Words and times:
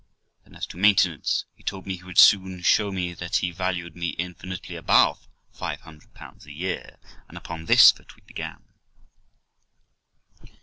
Then, 0.43 0.55
as 0.55 0.65
to 0.65 0.77
maintenance, 0.77 1.45
he 1.53 1.61
told 1.61 1.85
me 1.85 1.95
he 1.95 2.03
would 2.03 2.17
soon 2.17 2.63
show 2.63 2.91
me 2.91 3.13
that 3.13 3.35
he 3.35 3.51
valued 3.51 3.95
me 3.95 4.09
infinitely 4.17 4.75
above 4.75 5.27
500 5.51 6.09
a 6.43 6.51
year, 6.51 6.97
and 7.29 7.37
upon 7.37 7.65
this 7.65 7.91
foot 7.91 8.15
we 8.15 8.23
began. 8.23 8.63